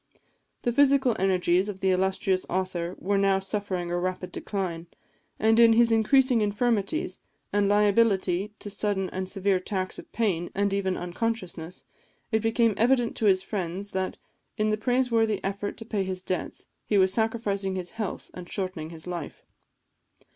[0.63, 4.87] The physical energies of the illustrious author were now suffering a rapid decline;
[5.37, 7.19] and in his increasing infirmities,
[7.53, 11.85] and liability to sudden and severe attacks of pain, and even of unconsciousness,
[12.31, 14.17] it became evident to his friends, that,
[14.57, 18.89] in the praiseworthy effort to pay his debts, he was sacrificing his health and shortening
[18.89, 19.43] his life.